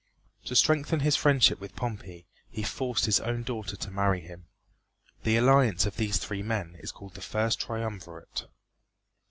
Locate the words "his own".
3.05-3.43